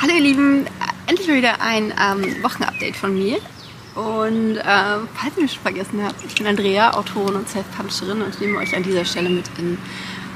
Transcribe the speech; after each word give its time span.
Hallo 0.00 0.12
ihr 0.14 0.20
Lieben, 0.20 0.64
endlich 1.08 1.26
mal 1.26 1.38
wieder 1.38 1.60
ein 1.60 1.92
ähm, 2.00 2.40
Wochenupdate 2.44 2.94
von 2.94 3.14
mir. 3.14 3.38
Und 3.96 4.56
äh, 4.56 4.62
falls 4.62 5.36
ihr 5.36 5.42
mich 5.42 5.54
schon 5.54 5.62
vergessen 5.62 6.04
habt, 6.04 6.24
ich 6.24 6.36
bin 6.36 6.46
Andrea, 6.46 6.92
Autorin 6.92 7.34
und 7.34 7.48
Self-Publisherin 7.48 8.22
und 8.22 8.40
nehme 8.40 8.58
euch 8.58 8.76
an 8.76 8.84
dieser 8.84 9.04
Stelle 9.04 9.28
mit 9.28 9.46
in 9.58 9.76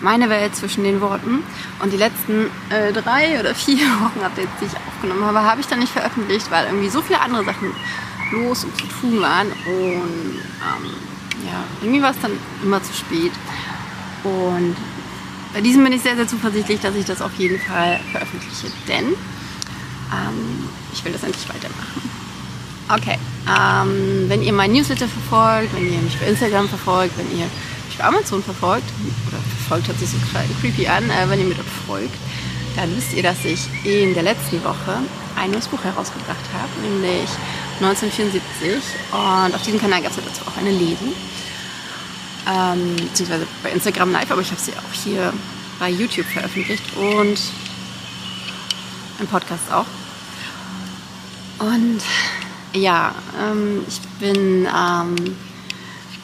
meine 0.01 0.29
Welt 0.29 0.57
zwischen 0.57 0.83
den 0.83 1.01
Worten. 1.01 1.45
Und 1.81 1.93
die 1.93 1.97
letzten 1.97 2.51
äh, 2.71 2.93
drei 2.93 3.39
oder 3.39 3.55
vier 3.55 3.77
Wochenupdates, 4.01 4.51
die 4.61 4.65
ich 4.65 4.73
aufgenommen 4.89 5.25
habe, 5.25 5.45
habe 5.45 5.61
ich 5.61 5.69
dann 5.69 5.79
nicht 5.79 5.93
veröffentlicht, 5.93 6.51
weil 6.51 6.67
irgendwie 6.67 6.89
so 6.89 7.01
viele 7.01 7.21
andere 7.21 7.45
Sachen 7.45 7.71
los 8.33 8.65
und 8.65 8.77
zu 8.77 8.87
tun 9.01 9.21
waren. 9.21 9.47
Und 9.47 10.41
ähm, 10.41 11.47
ja, 11.47 11.63
irgendwie 11.83 12.03
war 12.03 12.11
es 12.11 12.21
dann 12.21 12.33
immer 12.65 12.83
zu 12.83 12.93
spät. 12.93 13.33
Und 14.25 14.75
bei 15.55 15.61
diesem 15.61 15.85
bin 15.85 15.93
ich 15.93 16.03
sehr, 16.03 16.17
sehr 16.17 16.27
zuversichtlich, 16.27 16.81
dass 16.81 16.97
ich 16.97 17.05
das 17.05 17.23
auf 17.23 17.35
jeden 17.37 17.61
Fall 17.61 18.01
veröffentliche, 18.11 18.73
denn 18.89 19.15
ähm, 20.13 20.69
ich 20.93 21.05
will 21.05 21.13
das 21.13 21.23
endlich 21.23 21.49
weitermachen. 21.49 22.11
Okay, 22.89 23.19
ähm, 23.49 24.29
wenn 24.29 24.43
ihr 24.43 24.53
mein 24.53 24.73
Newsletter 24.73 25.09
verfolgt, 25.09 25.75
wenn 25.75 25.91
ihr 25.91 25.99
mich 26.01 26.19
bei 26.19 26.27
Instagram 26.27 26.69
verfolgt, 26.69 27.17
wenn 27.17 27.31
ihr 27.31 27.47
mich 27.89 27.97
bei 27.97 28.05
Amazon 28.05 28.43
verfolgt, 28.43 28.89
oder 29.29 29.39
verfolgt 29.59 29.89
hat 29.89 29.99
sich 29.99 30.11
so 30.11 30.17
creepy 30.61 30.87
an, 30.87 31.09
äh, 31.09 31.29
wenn 31.29 31.41
ihr 31.41 31.47
mir 31.47 31.55
dort 31.55 31.69
folgt, 31.87 32.15
dann 32.77 32.95
wisst 32.97 33.15
ihr, 33.15 33.23
dass 33.23 33.45
ich 33.45 33.69
in 33.85 34.15
der 34.15 34.23
letzten 34.23 34.63
Woche 34.65 34.99
ein 35.37 35.51
neues 35.51 35.69
Buch 35.69 35.83
herausgebracht 35.83 36.45
habe, 36.53 36.89
nämlich 36.89 37.29
1974. 37.81 38.83
Und 39.13 39.55
auf 39.55 39.63
diesem 39.63 39.81
Kanal 39.81 40.03
gab 40.03 40.11
es 40.11 40.17
ja 40.17 40.23
dazu 40.27 40.43
auch 40.47 40.57
eine 40.57 40.71
Lesung. 40.71 41.13
Ähm, 42.47 42.97
beziehungsweise 42.97 43.47
bei 43.63 43.71
Instagram 43.71 44.13
live, 44.13 44.31
aber 44.31 44.41
ich 44.41 44.51
habe 44.51 44.61
sie 44.61 44.73
auch 44.73 44.93
hier 44.93 45.33
bei 45.79 45.89
YouTube 45.89 46.27
veröffentlicht 46.27 46.83
und 46.97 47.39
im 49.21 49.27
Podcast 49.29 49.71
auch. 49.73 49.87
Und 51.63 52.01
ja, 52.75 53.15
ähm, 53.41 53.85
ich 53.87 54.01
bin 54.19 54.67
ähm, 54.67 55.15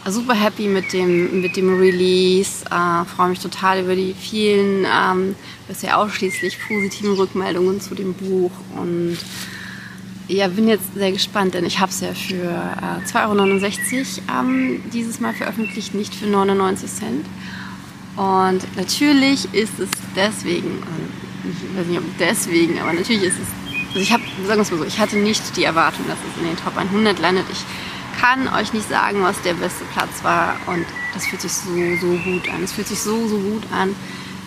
super 0.06 0.34
happy 0.34 0.66
mit 0.66 0.92
dem, 0.92 1.42
mit 1.42 1.56
dem 1.56 1.78
Release. 1.78 2.64
Äh, 2.64 3.04
Freue 3.04 3.30
mich 3.30 3.38
total 3.38 3.82
über 3.82 3.94
die 3.94 4.14
vielen, 4.14 4.84
ähm, 4.84 5.36
bisher 5.68 5.96
ausschließlich 5.98 6.58
positiven 6.66 7.12
Rückmeldungen 7.12 7.80
zu 7.80 7.94
dem 7.94 8.14
Buch. 8.14 8.50
Und 8.76 9.16
ja, 10.26 10.48
bin 10.48 10.66
jetzt 10.66 10.94
sehr 10.94 11.12
gespannt, 11.12 11.54
denn 11.54 11.64
ich 11.64 11.78
habe 11.78 11.92
es 11.92 12.00
ja 12.00 12.12
für 12.14 12.34
äh, 12.34 13.06
2,69 13.06 14.18
Euro 14.28 14.40
ähm, 14.40 14.82
dieses 14.92 15.20
Mal 15.20 15.34
veröffentlicht, 15.34 15.94
nicht 15.94 16.14
für 16.14 16.26
99 16.26 16.90
Cent. 16.90 17.26
Und 18.16 18.76
natürlich 18.76 19.44
ist 19.54 19.78
es 19.78 19.88
deswegen, 20.16 20.82
ich 21.44 21.78
weiß 21.78 21.86
nicht 21.86 21.98
ob 21.98 22.18
deswegen, 22.18 22.80
aber 22.80 22.92
natürlich 22.92 23.22
ist 23.22 23.36
es 23.36 23.57
also 23.88 24.00
ich 24.00 24.12
habe, 24.12 24.22
sagen 24.46 24.58
wir 24.58 24.62
es 24.62 24.70
mal 24.70 24.78
so, 24.78 24.84
ich 24.84 24.98
hatte 24.98 25.16
nicht 25.16 25.56
die 25.56 25.64
Erwartung, 25.64 26.06
dass 26.06 26.18
es 26.18 26.40
in 26.40 26.46
den 26.46 26.56
Top 26.56 26.76
100 26.76 27.18
landet. 27.18 27.46
Ich 27.50 27.64
kann 28.20 28.48
euch 28.48 28.72
nicht 28.72 28.88
sagen, 28.88 29.22
was 29.22 29.40
der 29.42 29.54
beste 29.54 29.84
Platz 29.92 30.22
war 30.22 30.56
und 30.66 30.84
das 31.14 31.26
fühlt 31.26 31.40
sich 31.40 31.52
so, 31.52 31.70
so 32.00 32.16
gut 32.18 32.48
an. 32.48 32.62
Es 32.64 32.72
fühlt 32.72 32.88
sich 32.88 33.00
so, 33.00 33.28
so 33.28 33.38
gut 33.38 33.62
an, 33.72 33.94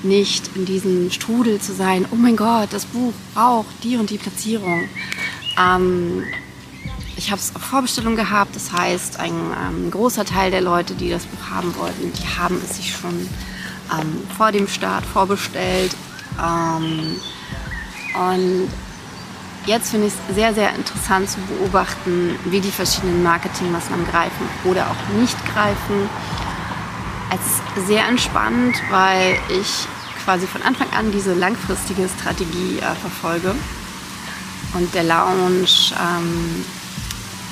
nicht 0.04 0.56
in 0.56 0.66
diesem 0.66 1.10
Strudel 1.12 1.60
zu 1.60 1.74
sein. 1.74 2.06
Oh 2.12 2.16
mein 2.16 2.36
Gott, 2.36 2.70
das 2.72 2.86
Buch 2.86 3.14
braucht 3.34 3.84
die 3.84 3.98
und 3.98 4.10
die 4.10 4.18
Platzierung. 4.18 4.88
Ähm, 5.58 6.24
ich 7.16 7.32
habe 7.32 7.40
es 7.40 7.56
auf 7.56 7.62
Vorbestellung 7.62 8.16
gehabt, 8.16 8.56
das 8.56 8.72
heißt, 8.72 9.20
ein 9.20 9.32
ähm, 9.32 9.92
großer 9.92 10.26
Teil 10.26 10.52
der 10.52 10.62
Leute, 10.62 10.96
die 10.96 11.10
das 11.10 11.26
Buch 11.26 11.50
haben 11.50 11.76
wollten, 11.76 12.12
die 12.14 12.40
haben 12.40 12.60
es 12.64 12.78
sich 12.78 12.96
schon 12.96 13.28
ähm, 13.92 14.24
vor 14.36 14.52
dem 14.52 14.68
Start 14.68 15.06
vorbestellt. 15.06 15.96
Ähm, 16.40 17.16
und 18.14 18.70
Jetzt 19.66 19.92
finde 19.92 20.08
ich 20.08 20.14
es 20.14 20.36
sehr, 20.36 20.54
sehr 20.56 20.74
interessant 20.74 21.30
zu 21.30 21.40
beobachten, 21.42 22.40
wie 22.46 22.62
die 22.62 22.72
verschiedenen 22.72 23.22
Marketingmaßnahmen 23.22 24.08
greifen 24.08 24.50
oder 24.64 24.88
auch 24.90 25.20
nicht 25.20 25.38
greifen. 25.54 26.10
Es 27.30 27.78
ist 27.78 27.88
sehr 27.88 28.08
entspannt, 28.08 28.82
weil 28.90 29.38
ich 29.50 29.88
quasi 30.26 30.48
von 30.48 30.64
Anfang 30.64 30.88
an 30.98 31.12
diese 31.12 31.36
langfristige 31.36 32.10
Strategie 32.10 32.80
äh, 32.80 32.96
verfolge 32.96 33.54
und 34.74 34.94
der 34.96 35.04
Lounge 35.04 35.94
ähm, 36.00 36.66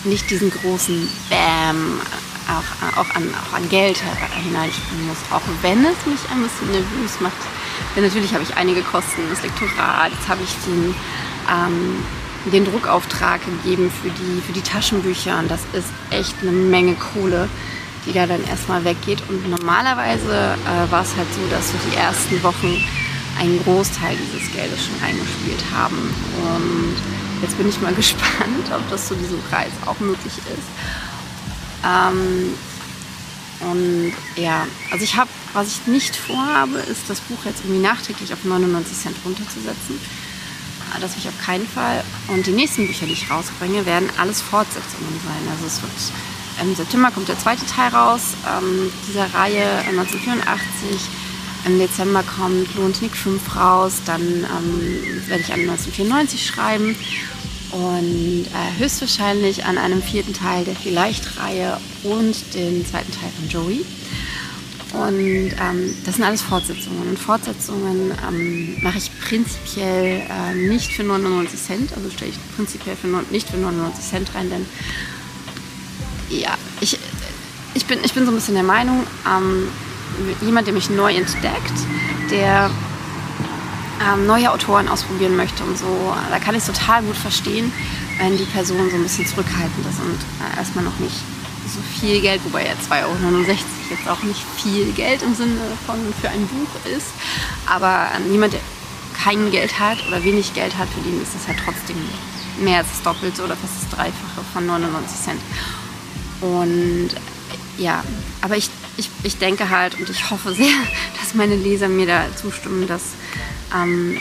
nicht 0.03 0.29
diesen 0.31 0.49
großen 0.49 1.07
Bam 1.29 2.01
auch, 2.47 2.97
auch, 2.97 3.15
an, 3.15 3.29
auch 3.35 3.53
an 3.55 3.69
Geld 3.69 4.01
hineinspielen 4.43 5.07
muss, 5.07 5.17
auch 5.31 5.41
wenn 5.61 5.85
es 5.85 6.05
mich 6.07 6.19
ein 6.31 6.41
bisschen 6.41 6.71
nervös 6.71 7.19
macht. 7.19 7.37
Denn 7.95 8.03
natürlich 8.03 8.33
habe 8.33 8.43
ich 8.43 8.55
einige 8.55 8.81
Kosten, 8.81 9.21
das 9.29 9.43
Lektorat, 9.43 10.11
jetzt 10.11 10.27
habe 10.27 10.41
ich 10.43 10.49
den 10.65 10.95
ähm, 11.49 12.03
den 12.51 12.65
Druckauftrag 12.65 13.41
gegeben 13.45 13.91
für 13.91 14.09
die, 14.09 14.41
für 14.41 14.53
die 14.53 14.61
Taschenbücher. 14.61 15.39
Und 15.39 15.51
das 15.51 15.61
ist 15.73 15.87
echt 16.09 16.35
eine 16.41 16.51
Menge 16.51 16.95
Kohle, 16.95 17.49
die 18.05 18.13
da 18.13 18.25
dann 18.25 18.43
erstmal 18.45 18.83
weggeht. 18.83 19.21
Und 19.27 19.49
normalerweise 19.49 20.55
äh, 20.65 20.91
war 20.91 21.03
es 21.03 21.15
halt 21.15 21.27
so, 21.33 21.41
dass 21.49 21.73
wir 21.73 21.91
die 21.91 21.97
ersten 21.97 22.41
Wochen 22.43 22.83
einen 23.39 23.61
Großteil 23.63 24.15
dieses 24.17 24.51
Geldes 24.51 24.85
schon 24.85 24.95
eingespielt 25.03 25.63
haben. 25.73 25.97
Und 26.37 26.95
jetzt 27.41 27.57
bin 27.57 27.69
ich 27.69 27.79
mal 27.81 27.93
gespannt, 27.95 28.71
ob 28.73 28.89
das 28.89 29.07
zu 29.07 29.15
diesem 29.15 29.39
Preis 29.49 29.71
auch 29.85 29.99
möglich 29.99 30.33
ist. 30.37 30.69
Ähm, 31.85 32.53
und 33.61 34.13
ja, 34.37 34.65
also 34.89 35.03
ich 35.03 35.17
habe, 35.17 35.29
was 35.53 35.67
ich 35.67 35.87
nicht 35.87 36.15
vorhabe, 36.15 36.77
ist 36.77 37.09
das 37.09 37.19
Buch 37.19 37.43
jetzt 37.43 37.59
irgendwie 37.65 37.81
nachträglich 37.81 38.31
auf 38.31 38.45
99 38.45 38.97
Cent 38.97 39.17
runterzusetzen 39.25 39.99
das 40.99 41.15
will 41.15 41.23
ich 41.23 41.27
auf 41.27 41.39
keinen 41.39 41.67
Fall. 41.67 42.03
Und 42.27 42.45
die 42.45 42.51
nächsten 42.51 42.87
Bücher, 42.87 43.05
die 43.05 43.13
ich 43.13 43.29
rausbringe, 43.29 43.85
werden 43.85 44.09
alles 44.17 44.41
Fortsetzungen 44.41 45.19
sein. 45.23 45.51
Also 45.51 45.65
es 45.65 45.81
wird 45.81 45.91
im 46.61 46.75
September 46.75 47.09
kommt 47.11 47.29
der 47.29 47.39
zweite 47.39 47.65
Teil 47.65 47.89
raus 47.89 48.33
ähm, 48.45 48.91
dieser 49.07 49.33
Reihe 49.33 49.65
1984. 49.87 50.99
Im 51.65 51.79
Dezember 51.79 52.23
kommt 52.23 52.75
Lohnt 52.75 53.01
Nick 53.01 53.15
5 53.15 53.55
raus. 53.55 54.01
Dann 54.05 54.21
ähm, 54.21 55.23
werde 55.27 55.41
ich 55.41 55.53
an 55.53 55.61
1994 55.61 56.45
schreiben. 56.45 56.95
Und 57.71 58.45
äh, 58.47 58.79
höchstwahrscheinlich 58.79 59.65
an 59.65 59.77
einem 59.77 60.01
vierten 60.01 60.33
Teil 60.33 60.65
der 60.65 60.75
Vielleicht-Reihe 60.75 61.77
und 62.03 62.35
den 62.53 62.85
zweiten 62.85 63.11
Teil 63.11 63.29
von 63.37 63.47
Joey. 63.47 63.85
Und 65.07 65.51
ähm, 65.51 65.95
das 66.05 66.15
sind 66.15 66.23
alles 66.23 66.41
Fortsetzungen. 66.41 67.09
Und 67.09 67.17
Fortsetzungen 67.17 68.11
ähm, 68.27 68.77
mache 68.81 68.97
ich 68.97 69.11
prinzipiell 69.21 70.21
äh, 70.29 70.55
nicht 70.55 70.91
für 70.93 71.03
99 71.03 71.59
Cent, 71.59 71.93
also 71.95 72.09
stelle 72.09 72.31
ich 72.31 72.55
prinzipiell 72.55 72.95
für, 72.95 73.07
nicht 73.31 73.49
für 73.49 73.57
99 73.57 74.03
Cent 74.03 74.35
rein, 74.35 74.49
denn 74.49 74.65
ja, 76.29 76.55
ich, 76.81 76.99
ich, 77.73 77.85
bin, 77.85 77.99
ich 78.03 78.13
bin 78.13 78.25
so 78.25 78.31
ein 78.31 78.35
bisschen 78.35 78.55
der 78.55 78.63
Meinung, 78.63 79.05
ähm, 79.25 79.67
jemand, 80.41 80.67
der 80.67 80.73
mich 80.73 80.89
neu 80.89 81.13
entdeckt, 81.13 81.73
der 82.29 82.69
ähm, 84.01 84.27
neue 84.27 84.51
Autoren 84.51 84.87
ausprobieren 84.87 85.35
möchte 85.35 85.63
und 85.63 85.77
so, 85.77 86.13
da 86.29 86.39
kann 86.39 86.55
ich 86.55 86.61
es 86.61 86.67
total 86.67 87.03
gut 87.03 87.15
verstehen, 87.15 87.71
wenn 88.19 88.37
die 88.37 88.45
Person 88.45 88.89
so 88.89 88.97
ein 88.97 89.03
bisschen 89.03 89.25
zurückhaltend 89.25 89.85
ist 89.85 89.99
und 89.99 90.19
äh, 90.45 90.57
erstmal 90.57 90.83
noch 90.83 90.99
nicht 90.99 91.15
so 91.67 91.79
viel 91.99 92.19
Geld, 92.21 92.41
wobei 92.43 92.65
ja 92.65 92.73
2,69 92.73 93.05
Euro 93.05 93.15
jetzt 93.89 94.07
auch 94.07 94.23
nicht 94.23 94.41
viel 94.57 94.91
Geld 94.93 95.21
im 95.21 95.35
Sinne 95.35 95.59
von 95.85 95.97
für 96.21 96.29
ein 96.29 96.47
Buch 96.47 96.85
ist. 96.95 97.07
Aber 97.65 98.07
ähm, 98.15 98.31
jemand, 98.31 98.53
der 98.53 98.61
kein 99.23 99.51
Geld 99.51 99.79
hat 99.79 99.97
oder 100.07 100.23
wenig 100.23 100.53
Geld 100.53 100.77
hat, 100.77 100.87
für 100.89 101.01
den 101.01 101.21
ist 101.21 101.35
das 101.35 101.47
halt 101.47 101.57
trotzdem 101.63 101.97
mehr 102.61 102.79
als 102.79 102.87
das 102.89 103.03
Doppelte 103.03 103.43
oder 103.43 103.55
fast 103.55 103.73
das 103.81 103.89
Dreifache 103.89 104.41
von 104.53 104.65
99 104.65 105.19
Cent. 105.19 105.41
Und 106.41 107.09
ja, 107.77 108.03
aber 108.41 108.57
ich, 108.57 108.69
ich, 108.97 109.09
ich 109.23 109.37
denke 109.37 109.69
halt 109.69 109.99
und 109.99 110.09
ich 110.09 110.29
hoffe 110.29 110.53
sehr, 110.53 110.71
dass 111.19 111.33
meine 111.33 111.55
Leser 111.55 111.87
mir 111.87 112.07
da 112.07 112.25
zustimmen, 112.35 112.87
dass 112.87 113.13
ähm, 113.75 114.19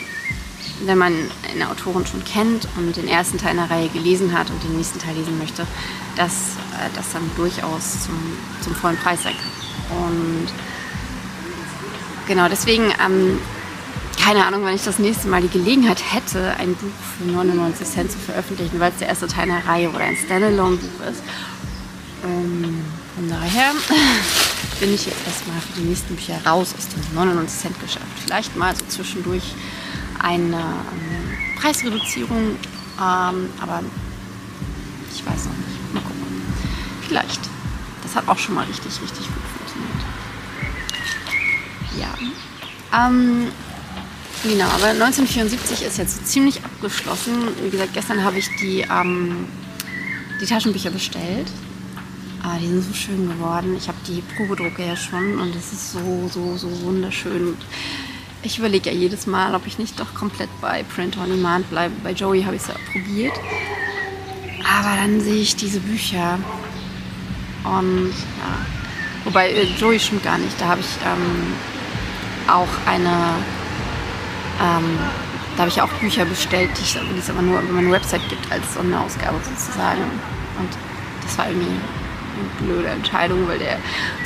wenn 0.84 0.98
man 0.98 1.12
eine 1.52 1.70
Autorin 1.70 2.06
schon 2.06 2.24
kennt 2.24 2.68
und 2.76 2.96
den 2.96 3.08
ersten 3.08 3.38
Teil 3.38 3.50
einer 3.50 3.70
Reihe 3.70 3.88
gelesen 3.88 4.36
hat 4.36 4.50
und 4.50 4.62
den 4.62 4.76
nächsten 4.76 4.98
Teil 4.98 5.16
lesen 5.16 5.38
möchte, 5.38 5.66
dass 6.16 6.32
äh, 6.32 6.88
das 6.94 7.12
dann 7.12 7.28
durchaus 7.36 8.04
zum, 8.04 8.18
zum 8.60 8.74
vollen 8.74 8.96
Preis 8.96 9.22
sein 9.22 9.34
kann. 9.34 9.57
Und 9.90 10.48
genau 12.26 12.48
deswegen, 12.48 12.92
ähm, 13.04 13.38
keine 14.22 14.44
Ahnung, 14.44 14.64
wenn 14.64 14.74
ich 14.74 14.84
das 14.84 14.98
nächste 14.98 15.28
Mal 15.28 15.40
die 15.40 15.48
Gelegenheit 15.48 16.02
hätte, 16.12 16.54
ein 16.58 16.74
Buch 16.74 16.90
für 17.18 17.24
99 17.24 17.86
Cent 17.86 18.12
zu 18.12 18.18
veröffentlichen, 18.18 18.78
weil 18.78 18.92
es 18.92 18.98
der 18.98 19.08
erste 19.08 19.26
Teil 19.26 19.50
einer 19.50 19.66
Reihe 19.66 19.90
oder 19.90 20.00
ein 20.00 20.16
Standalone-Buch 20.16 21.06
ist. 21.10 21.22
Ähm, 22.24 22.84
von 23.14 23.28
daher 23.28 23.72
bin 24.80 24.94
ich 24.94 25.06
jetzt 25.06 25.26
erstmal 25.26 25.60
für 25.60 25.80
die 25.80 25.86
nächsten 25.86 26.14
Bücher 26.14 26.38
raus 26.44 26.74
aus 26.76 26.88
dem 26.88 27.02
99 27.14 27.58
Cent 27.58 27.80
Geschäft. 27.80 28.06
Vielleicht 28.24 28.56
mal 28.56 28.74
so 28.76 28.84
zwischendurch 28.88 29.54
eine 30.20 30.56
ähm, 30.56 31.56
Preisreduzierung, 31.60 32.56
ähm, 32.98 33.50
aber 33.60 33.82
ich 35.12 35.24
weiß 35.24 35.46
noch 35.46 35.56
nicht. 35.56 35.94
Mal 35.94 36.00
gucken. 36.00 36.42
Vielleicht. 37.06 37.40
Das 38.02 38.14
hat 38.14 38.28
auch 38.28 38.38
schon 38.38 38.54
mal 38.54 38.64
richtig, 38.66 39.00
richtig 39.02 39.26
gut 39.26 39.42
funktioniert. 39.42 39.57
Ja. 41.98 43.06
Ähm, 43.06 43.48
Genau, 44.44 44.66
aber 44.66 44.86
1974 44.90 45.82
ist 45.84 45.98
jetzt 45.98 46.16
so 46.16 46.22
ziemlich 46.22 46.64
abgeschlossen. 46.64 47.48
Wie 47.60 47.70
gesagt, 47.70 47.92
gestern 47.92 48.22
habe 48.22 48.38
ich 48.38 48.48
die, 48.60 48.82
ähm, 48.82 49.46
die 50.40 50.46
Taschenbücher 50.46 50.90
bestellt. 50.90 51.48
Aber 52.42 52.58
die 52.60 52.68
sind 52.68 52.84
so 52.84 52.94
schön 52.94 53.28
geworden. 53.28 53.76
Ich 53.76 53.88
habe 53.88 53.98
die 54.06 54.22
Probedrucke 54.36 54.86
ja 54.86 54.94
schon 54.94 55.40
und 55.40 55.56
es 55.56 55.72
ist 55.72 55.92
so, 55.92 56.30
so, 56.32 56.56
so 56.56 56.68
wunderschön. 56.82 57.56
Ich 58.42 58.60
überlege 58.60 58.90
ja 58.90 58.96
jedes 58.96 59.26
Mal, 59.26 59.56
ob 59.56 59.66
ich 59.66 59.78
nicht 59.78 59.98
doch 59.98 60.14
komplett 60.14 60.48
bei 60.60 60.84
Print 60.84 61.18
on 61.18 61.28
Demand 61.28 61.68
bleibe. 61.68 61.94
Bei 62.04 62.12
Joey 62.12 62.44
habe 62.44 62.54
ich 62.54 62.62
es 62.62 62.68
ja 62.68 62.74
probiert. 62.92 63.34
Aber 64.64 64.94
dann 64.94 65.20
sehe 65.20 65.42
ich 65.42 65.56
diese 65.56 65.80
Bücher 65.80 66.38
und 67.64 68.10
ja. 68.10 68.66
Wobei 69.24 69.50
äh, 69.50 69.64
Joey 69.80 69.98
stimmt 69.98 70.22
gar 70.22 70.38
nicht. 70.38 70.60
Da 70.60 70.68
habe 70.68 70.80
ich 70.80 70.86
ähm, 71.04 71.54
auch 72.48 72.68
eine, 72.86 73.34
ähm, 74.60 74.98
da 75.56 75.60
habe 75.60 75.68
ich 75.68 75.80
auch 75.80 75.88
Bücher 76.00 76.24
bestellt, 76.24 76.70
die, 76.78 77.18
es 77.18 77.30
aber 77.30 77.42
nur 77.42 77.60
über 77.60 77.72
meine 77.72 77.90
Website 77.90 78.26
gibt 78.28 78.50
als 78.50 78.74
Sonderausgabe 78.74 79.38
sozusagen. 79.42 80.02
Und 80.58 80.70
das 81.22 81.38
war 81.38 81.48
irgendwie 81.48 81.68
eine 81.68 82.66
blöde 82.66 82.88
Entscheidung, 82.88 83.46
weil 83.48 83.58
der 83.58 83.78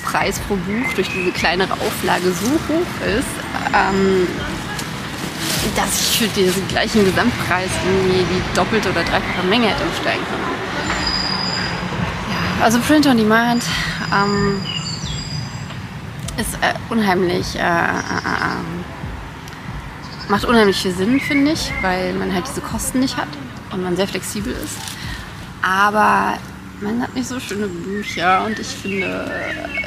Preis 0.05 0.39
pro 0.41 0.57
Buch 0.57 0.93
durch 0.95 1.09
diese 1.09 1.33
kleinere 1.33 1.73
Auflage 1.73 2.33
so 2.33 2.51
hoch 2.69 3.07
ist, 3.07 3.29
ähm, 3.75 4.27
dass 5.77 6.01
ich 6.01 6.19
für 6.19 6.29
diesen 6.29 6.67
gleichen 6.69 7.05
Gesamtpreis 7.05 7.71
irgendwie 7.87 8.25
die 8.25 8.57
doppelte 8.57 8.91
oder 8.91 9.03
dreifache 9.03 9.47
Menge 9.49 9.69
hätte 9.69 9.85
bestellen 9.85 10.21
können. 10.29 10.43
Ja, 12.31 12.65
also 12.65 12.79
Print 12.81 13.07
on 13.07 13.17
Demand 13.17 13.65
ähm, 14.13 14.61
ist 16.39 16.55
äh, 16.55 16.75
unheimlich, 16.91 17.57
äh, 17.57 17.59
äh, 17.59 17.63
äh, 17.63 18.63
macht 20.29 20.45
unheimlich 20.45 20.77
viel 20.77 20.93
Sinn, 20.93 21.21
finde 21.21 21.53
ich, 21.53 21.73
weil 21.83 22.15
man 22.15 22.33
halt 22.33 22.47
diese 22.49 22.61
Kosten 22.61 23.01
nicht 23.01 23.17
hat 23.17 23.29
und 23.73 23.83
man 23.83 23.97
sehr 23.97 24.09
flexibel 24.09 24.53
ist. 24.53 24.79
Aber 25.63 26.39
man 26.81 27.01
hat 27.03 27.15
nicht 27.15 27.29
so 27.29 27.39
schöne 27.39 27.69
Bücher 27.69 28.45
und 28.45 28.59
ich 28.59 28.67
finde, 28.67 29.31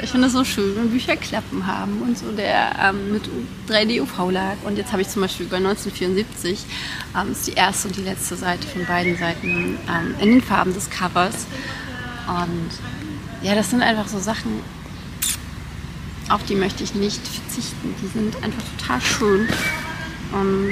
ich 0.02 0.10
finde 0.10 0.28
es 0.28 0.32
so 0.32 0.44
schön, 0.44 0.76
wenn 0.76 0.90
Bücher 0.90 1.16
Klappen 1.16 1.66
haben 1.66 2.00
und 2.00 2.16
so 2.16 2.32
der 2.32 2.70
ähm, 2.82 3.12
mit 3.12 3.28
3D 3.68 4.00
UV 4.00 4.30
lag. 4.30 4.56
Und 4.64 4.78
jetzt 4.78 4.92
habe 4.92 5.02
ich 5.02 5.08
zum 5.08 5.22
Beispiel 5.22 5.46
bei 5.46 5.56
1974 5.58 6.64
ähm, 7.14 7.32
ist 7.32 7.46
die 7.46 7.52
erste 7.52 7.88
und 7.88 7.96
die 7.96 8.02
letzte 8.02 8.36
Seite 8.36 8.66
von 8.66 8.86
beiden 8.86 9.16
Seiten 9.18 9.78
ähm, 9.88 10.14
in 10.20 10.30
den 10.30 10.42
Farben 10.42 10.72
des 10.72 10.88
Covers. 10.88 11.46
Und 12.28 12.70
ja, 13.42 13.54
das 13.54 13.70
sind 13.70 13.82
einfach 13.82 14.08
so 14.08 14.18
Sachen, 14.18 14.62
auf 16.28 16.44
die 16.44 16.54
möchte 16.54 16.82
ich 16.84 16.94
nicht 16.94 17.20
verzichten. 17.26 17.94
Die 18.02 18.08
sind 18.08 18.36
einfach 18.42 18.62
total 18.78 19.00
schön. 19.00 19.48
Und 20.32 20.70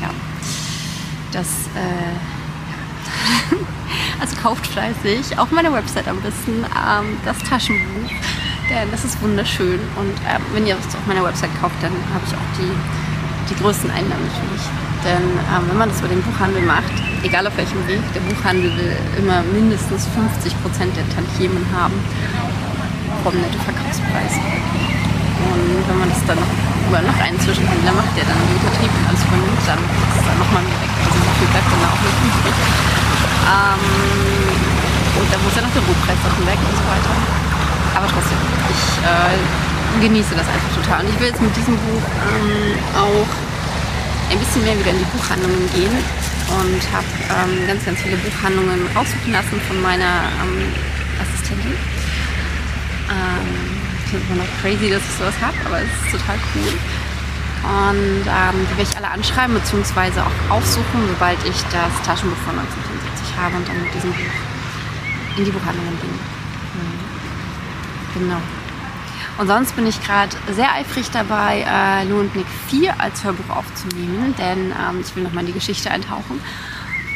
ja, 0.00 0.10
das 1.32 1.46
äh, 1.74 2.16
Also 4.20 4.36
kauft 4.36 4.66
fleißig, 4.66 5.38
auf 5.38 5.50
meiner 5.52 5.72
Website 5.72 6.08
am 6.08 6.20
besten, 6.20 6.64
ähm, 6.74 7.16
das 7.24 7.38
Taschenbuch. 7.48 8.10
Denn 8.68 8.90
das 8.90 9.04
ist 9.04 9.20
wunderschön. 9.22 9.80
Und 9.96 10.14
ähm, 10.28 10.42
wenn 10.52 10.66
ihr 10.66 10.76
es 10.76 10.94
auf 10.94 11.06
meiner 11.06 11.24
Website 11.24 11.50
kauft, 11.60 11.76
dann 11.80 11.92
habe 12.12 12.24
ich 12.26 12.34
auch 12.34 12.50
die, 12.58 12.72
die 13.48 13.62
größten 13.62 13.90
Einnahmen 13.90 14.26
natürlich. 14.26 14.64
Denn 15.04 15.22
ähm, 15.22 15.68
wenn 15.68 15.78
man 15.78 15.88
das 15.88 16.00
über 16.00 16.08
den 16.08 16.20
Buchhandel 16.22 16.62
macht, 16.62 16.92
egal 17.22 17.46
auf 17.46 17.56
welchem 17.56 17.86
Weg, 17.86 18.00
der 18.12 18.20
Buchhandel 18.20 18.76
will 18.76 18.96
immer 19.18 19.42
mindestens 19.54 20.06
50% 20.08 20.52
der 20.96 21.08
Tantiemen 21.14 21.64
haben 21.72 21.94
vom 23.22 23.34
Nettoverkaufspreis. 23.34 24.34
Und 25.38 25.82
wenn 25.86 25.98
man 25.98 26.08
das 26.10 26.22
dann 26.26 26.38
noch 26.38 26.52
über 26.88 27.00
noch 27.04 27.18
einen 27.20 27.38
Zwischenhändler 27.40 27.92
macht, 27.92 28.12
der 28.16 28.24
dann 28.24 28.40
den 28.48 28.60
Vertrieb 28.64 28.90
alles 29.06 29.22
übernimmt, 29.22 29.62
dann 29.68 29.80
ist 29.80 30.16
es 30.18 30.24
dann 30.24 30.38
nochmal 30.38 30.62
mehr 30.64 30.78
weg. 30.82 30.92
Also 31.04 31.18
so 31.20 31.32
viel 31.38 31.48
bleibt 31.52 31.68
dann 31.68 31.84
auch 31.84 32.00
nicht 32.02 32.18
übrig. 32.24 32.56
Ähm, 33.48 33.84
und 35.18 35.28
da 35.28 35.36
muss 35.42 35.54
ja 35.54 35.62
noch 35.62 35.74
der 35.74 35.84
Buchpreis 35.84 36.20
davon 36.22 36.44
weg 36.46 36.60
und 36.62 36.74
so 36.74 36.84
weiter. 36.88 37.12
Aber 37.96 38.06
trotzdem, 38.08 38.40
ich 38.70 38.84
äh, 39.02 39.36
genieße 40.00 40.32
das 40.34 40.46
einfach 40.46 40.72
total. 40.74 41.04
Und 41.04 41.10
ich 41.10 41.18
will 41.20 41.28
jetzt 41.28 41.42
mit 41.42 41.54
diesem 41.56 41.76
Buch 41.76 42.06
ähm, 42.28 42.76
auch 42.94 43.30
ein 44.30 44.38
bisschen 44.38 44.62
mehr 44.64 44.78
wieder 44.78 44.92
in 44.92 45.00
die 45.00 45.10
Buchhandlungen 45.16 45.64
gehen 45.72 45.96
und 46.48 46.82
habe 46.92 47.10
ähm, 47.28 47.66
ganz, 47.66 47.84
ganz 47.84 47.98
viele 48.00 48.16
Buchhandlungen 48.16 48.86
raussuchen 48.94 49.32
lassen 49.32 49.60
von 49.66 49.80
meiner 49.82 50.28
ähm, 50.40 50.72
Assistentin. 51.20 51.97
Ähm, 53.18 53.78
ich 54.04 54.10
finde 54.10 54.24
es 54.24 54.30
immer 54.30 54.44
noch 54.44 54.52
crazy, 54.62 54.90
dass 54.90 55.02
ich 55.02 55.16
sowas 55.18 55.34
habe, 55.42 55.56
aber 55.66 55.78
es 55.82 55.90
ist 55.90 56.12
total 56.12 56.38
cool. 56.54 56.72
Und 57.58 58.24
ähm, 58.24 58.56
die 58.70 58.76
werde 58.78 58.90
ich 58.90 58.96
alle 58.96 59.10
anschreiben 59.10 59.54
bzw. 59.54 60.20
auch 60.20 60.56
aufsuchen, 60.56 61.08
sobald 61.08 61.38
ich 61.44 61.58
das 61.74 61.92
Taschenbuch 62.06 62.38
von 62.46 62.58
1974 62.58 63.36
habe 63.36 63.56
und 63.56 63.68
dann 63.68 63.82
mit 63.82 63.92
diesem 63.94 64.12
Buch 64.12 64.36
in 65.36 65.44
die 65.44 65.50
Buchhandlungen 65.50 65.98
gehen. 66.00 66.18
Mhm. 68.14 68.20
Genau. 68.20 68.40
Und 69.38 69.46
sonst 69.46 69.76
bin 69.76 69.86
ich 69.86 70.02
gerade 70.02 70.34
sehr 70.52 70.72
eifrig 70.72 71.10
dabei, 71.10 71.64
äh, 71.68 72.04
Lou 72.08 72.20
und 72.20 72.34
Nick 72.34 72.46
4 72.68 73.00
als 73.00 73.22
Hörbuch 73.22 73.54
aufzunehmen, 73.54 74.34
denn 74.36 74.72
ähm, 74.72 75.00
ich 75.00 75.14
will 75.14 75.22
nochmal 75.22 75.42
in 75.42 75.48
die 75.48 75.58
Geschichte 75.58 75.90
eintauchen, 75.90 76.40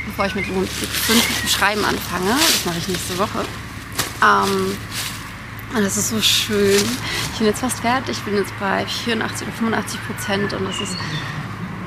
bevor 0.07 0.27
ich 0.27 0.35
mit 0.35 0.47
Lou 0.49 0.55
und 0.55 0.81
Nick 0.81 0.91
5 0.91 1.51
Schreiben 1.51 1.85
anfange. 1.85 2.31
Das 2.31 2.65
mache 2.65 2.79
ich 2.79 2.89
nächste 2.89 3.19
Woche. 3.19 3.45
Ähm, 4.23 4.77
das 5.81 5.97
ist 5.97 6.11
so 6.11 6.21
schön. 6.21 6.83
Ich 7.33 7.39
bin 7.39 7.47
jetzt 7.47 7.61
fast 7.61 7.81
fertig. 7.81 8.19
Ich 8.19 8.25
bin 8.25 8.37
jetzt 8.37 8.53
bei 8.61 8.85
84 8.87 9.47
oder 9.47 9.57
85 9.57 10.01
Prozent. 10.07 10.53
Und 10.53 10.65
das 10.67 10.81
ist. 10.81 10.97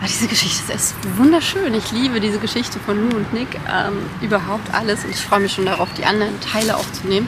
Ah, 0.01 0.07
diese 0.07 0.27
Geschichte 0.27 0.73
ist 0.73 0.95
wunderschön. 1.17 1.73
Ich 1.73 1.91
liebe 1.91 2.19
diese 2.19 2.39
Geschichte 2.39 2.79
von 2.79 2.97
Lou 2.99 3.15
und 3.17 3.31
Nick. 3.33 3.47
Ähm, 3.71 3.97
überhaupt 4.21 4.73
alles. 4.73 5.03
Und 5.03 5.11
ich 5.11 5.21
freue 5.21 5.39
mich 5.39 5.53
schon 5.53 5.65
darauf, 5.65 5.93
die 5.93 6.05
anderen 6.05 6.39
Teile 6.41 6.75
aufzunehmen. 6.77 7.27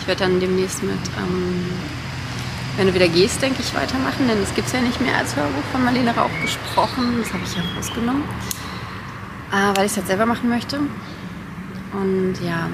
Ich 0.00 0.06
werde 0.06 0.24
dann 0.24 0.38
demnächst 0.38 0.82
mit 0.82 0.92
ähm, 1.18 1.66
Wenn 2.76 2.86
du 2.86 2.94
wieder 2.94 3.08
gehst, 3.08 3.42
denke 3.42 3.60
ich, 3.60 3.74
weitermachen. 3.74 4.28
Denn 4.28 4.40
es 4.42 4.54
gibt 4.54 4.68
es 4.68 4.74
ja 4.74 4.80
nicht 4.80 5.00
mehr 5.00 5.16
als 5.16 5.34
Hörbuch 5.34 5.64
von 5.72 5.84
Marlene 5.84 6.14
Rauch 6.14 6.30
gesprochen. 6.40 7.16
Das 7.20 7.32
habe 7.32 7.42
ich 7.44 7.56
ja 7.56 7.62
rausgenommen. 7.76 8.22
Äh, 9.52 9.76
weil 9.76 9.86
ich 9.86 9.92
es 9.92 9.96
halt 9.96 10.06
selber 10.06 10.26
machen 10.26 10.48
möchte. 10.48 10.78
Und 11.92 12.34
ja, 12.44 12.68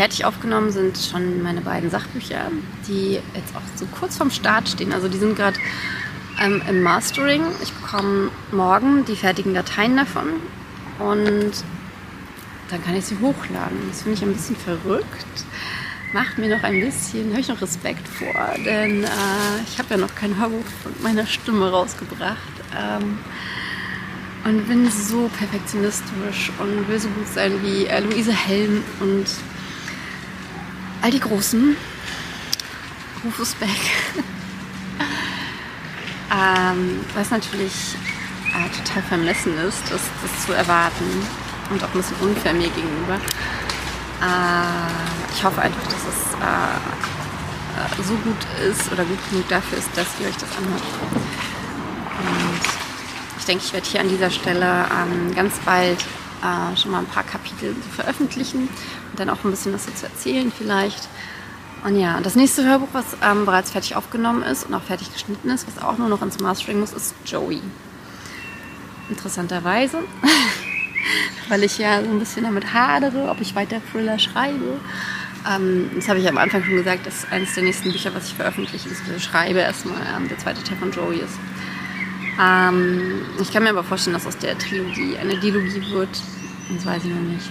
Fertig 0.00 0.24
aufgenommen 0.24 0.72
sind 0.72 0.96
schon 0.96 1.42
meine 1.42 1.60
beiden 1.60 1.90
Sachbücher, 1.90 2.50
die 2.88 3.20
jetzt 3.34 3.54
auch 3.54 3.60
so 3.76 3.84
kurz 3.84 4.16
vorm 4.16 4.30
Start 4.30 4.66
stehen. 4.66 4.94
Also 4.94 5.08
die 5.08 5.18
sind 5.18 5.36
gerade 5.36 5.58
ähm, 6.42 6.62
im 6.66 6.82
Mastering. 6.82 7.42
Ich 7.62 7.70
bekomme 7.70 8.30
morgen 8.50 9.04
die 9.04 9.14
fertigen 9.14 9.52
Dateien 9.52 9.98
davon 9.98 10.28
und 11.00 11.52
dann 12.70 12.82
kann 12.82 12.96
ich 12.96 13.04
sie 13.04 13.18
hochladen. 13.20 13.76
Das 13.90 14.00
finde 14.00 14.16
ich 14.16 14.22
ein 14.22 14.32
bisschen 14.32 14.56
verrückt. 14.56 15.26
Macht 16.14 16.38
mir 16.38 16.48
noch 16.48 16.64
ein 16.64 16.80
bisschen, 16.80 17.32
habe 17.32 17.40
ich 17.42 17.48
noch 17.48 17.60
Respekt 17.60 18.08
vor, 18.08 18.54
denn 18.64 19.04
äh, 19.04 19.08
ich 19.66 19.78
habe 19.78 19.88
ja 19.90 19.96
noch 19.98 20.14
kein 20.14 20.34
Hörbuch 20.38 20.64
von 20.82 20.94
meiner 21.02 21.26
Stimme 21.26 21.70
rausgebracht. 21.70 22.38
Ähm, 22.74 23.18
und 24.46 24.66
bin 24.66 24.90
so 24.90 25.28
perfektionistisch 25.36 26.50
und 26.58 26.88
will 26.88 26.98
so 26.98 27.08
gut 27.10 27.28
sein 27.28 27.52
wie 27.62 27.84
äh, 27.84 28.00
Luise 28.00 28.32
Helm 28.32 28.82
und 29.00 29.26
all 31.02 31.10
die 31.10 31.20
Großen. 31.20 31.76
Rufus 33.24 33.54
Beck. 33.54 33.68
ähm, 36.32 37.00
was 37.14 37.30
natürlich 37.30 37.96
äh, 38.54 38.68
total 38.76 39.02
vermessen 39.02 39.56
ist, 39.58 39.82
das, 39.90 40.00
das, 40.22 40.46
zu 40.46 40.52
erwarten 40.52 41.26
und 41.70 41.82
auch 41.82 41.88
ein 41.88 42.00
bisschen 42.00 42.16
unfair 42.20 42.52
mir 42.54 42.68
gegenüber. 42.70 43.14
Äh, 44.22 45.32
ich 45.34 45.44
hoffe 45.44 45.60
einfach, 45.62 45.84
dass 45.84 45.94
es 45.94 46.34
äh, 46.34 48.02
so 48.02 48.14
gut 48.14 48.46
ist 48.68 48.92
oder 48.92 49.04
gut 49.04 49.18
genug 49.30 49.48
dafür 49.48 49.78
ist, 49.78 49.90
dass 49.94 50.06
ihr 50.20 50.28
euch 50.28 50.36
das 50.36 50.56
anhört. 50.56 50.82
Und 52.18 52.60
ich 53.38 53.44
denke, 53.44 53.64
ich 53.64 53.72
werde 53.72 53.86
hier 53.86 54.00
an 54.00 54.08
dieser 54.08 54.30
Stelle 54.30 54.86
ähm, 54.90 55.34
ganz 55.34 55.58
bald 55.64 55.98
äh, 56.42 56.76
schon 56.76 56.90
mal 56.90 57.00
ein 57.00 57.06
paar 57.06 57.24
Kapitel 57.24 57.74
veröffentlichen 57.94 58.68
und 59.10 59.18
dann 59.18 59.30
auch 59.30 59.44
ein 59.44 59.50
bisschen 59.50 59.72
was 59.72 59.86
dazu 59.86 60.06
erzählen 60.06 60.52
vielleicht. 60.56 61.08
Und 61.84 61.98
ja, 61.98 62.20
das 62.20 62.36
nächste 62.36 62.64
Hörbuch, 62.64 62.88
was 62.92 63.16
ähm, 63.22 63.46
bereits 63.46 63.70
fertig 63.70 63.96
aufgenommen 63.96 64.42
ist 64.42 64.64
und 64.64 64.74
auch 64.74 64.82
fertig 64.82 65.12
geschnitten 65.12 65.48
ist, 65.48 65.66
was 65.66 65.82
auch 65.82 65.96
nur 65.96 66.08
noch 66.08 66.20
ins 66.20 66.38
Mastering 66.38 66.80
muss, 66.80 66.92
ist 66.92 67.14
Joey. 67.24 67.62
Interessanterweise, 69.08 69.98
weil 71.48 71.64
ich 71.64 71.78
ja 71.78 72.02
so 72.02 72.10
ein 72.10 72.18
bisschen 72.18 72.44
damit 72.44 72.74
hadere, 72.74 73.30
ob 73.30 73.40
ich 73.40 73.54
weiter 73.54 73.80
Thriller 73.90 74.18
schreibe. 74.18 74.78
Ähm, 75.50 75.90
das 75.94 76.08
habe 76.08 76.20
ich 76.20 76.28
am 76.28 76.36
Anfang 76.36 76.62
schon 76.62 76.76
gesagt, 76.76 77.06
dass 77.06 77.30
eines 77.30 77.54
der 77.54 77.62
nächsten 77.62 77.90
Bücher, 77.90 78.14
was 78.14 78.26
ich 78.26 78.34
veröffentliche, 78.34 78.88
ist, 78.88 79.02
schreibe 79.22 79.60
erstmal 79.60 80.02
ähm, 80.16 80.28
der 80.28 80.38
zweite 80.38 80.62
Teil 80.62 80.76
von 80.76 80.92
Joey 80.92 81.20
ist. 81.20 81.38
Ähm, 82.40 83.22
ich 83.40 83.52
kann 83.52 83.62
mir 83.62 83.70
aber 83.70 83.84
vorstellen, 83.84 84.14
dass 84.14 84.26
aus 84.26 84.38
der 84.38 84.56
Trilogie 84.58 85.16
eine 85.18 85.36
Dilogie 85.36 85.82
wird. 85.90 86.08
Das 86.74 86.86
weiß 86.86 87.04
ich 87.04 87.10
noch 87.10 87.20
nicht. 87.20 87.50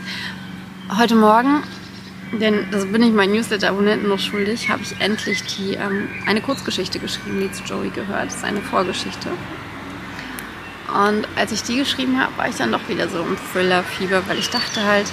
Heute 0.98 1.16
Morgen 1.16 1.64
denn 2.32 2.70
das 2.72 2.86
bin 2.86 3.02
ich 3.02 3.12
meinen 3.12 3.34
Newsletter-Abonnenten 3.34 4.08
noch 4.08 4.20
schuldig, 4.20 4.70
habe 4.70 4.84
ich 4.84 5.00
endlich 5.00 5.42
die 5.44 5.74
ähm, 5.74 6.08
eine 6.28 6.42
Kurzgeschichte 6.42 7.00
geschrieben, 7.00 7.40
die 7.40 7.52
zu 7.52 7.64
Joey 7.64 7.90
gehört. 7.90 8.28
Das 8.28 8.36
ist 8.36 8.44
eine 8.44 8.62
Vorgeschichte. 8.62 9.30
Und 10.94 11.28
als 11.36 11.52
ich 11.52 11.64
die 11.64 11.78
geschrieben 11.78 12.20
habe, 12.20 12.36
war 12.38 12.48
ich 12.48 12.56
dann 12.56 12.72
doch 12.72 12.88
wieder 12.88 13.08
so 13.10 13.20
im 13.20 13.38
Thriller-Fieber, 13.52 14.28
weil 14.28 14.38
ich 14.38 14.50
dachte 14.50 14.84
halt, 14.84 15.08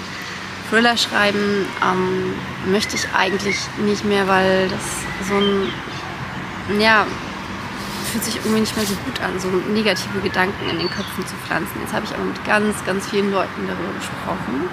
Thriller 0.69 0.97
schreiben 0.97 1.67
ähm, 1.83 2.35
möchte 2.71 2.97
ich 2.97 3.07
eigentlich 3.15 3.57
nicht 3.85 4.05
mehr, 4.05 4.27
weil 4.29 4.69
das 4.69 5.29
so 5.29 5.37
ein, 5.37 6.81
ja, 6.81 7.07
fühlt 8.17 8.25
sich 8.25 8.37
irgendwie 8.37 8.61
nicht 8.61 8.75
mehr 8.75 8.87
so 8.87 8.95
gut 9.05 9.21
an, 9.21 9.39
so 9.39 9.49
negative 9.49 10.21
Gedanken 10.23 10.71
in 10.71 10.79
den 10.79 10.89
Köpfen 10.89 11.27
zu 11.27 11.35
pflanzen. 11.37 11.81
Jetzt 11.83 11.93
habe 11.93 12.07
ich 12.07 12.15
aber 12.15 12.25
mit 12.25 12.43
ganz, 12.47 12.83
ganz 12.87 13.07
vielen 13.11 13.31
Leuten 13.31 13.67
darüber 13.67 13.93
gesprochen 13.93 14.71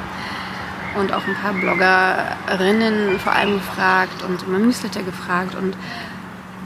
und 0.98 1.12
auch 1.12 1.28
ein 1.28 1.36
paar 1.36 1.54
Bloggerinnen 1.54 3.20
vor 3.20 3.34
allem 3.34 3.56
gefragt 3.56 4.24
und 4.24 4.44
in 4.44 4.52
meinem 4.52 4.66
Newsletter 4.68 5.04
gefragt 5.04 5.56
und 5.56 5.76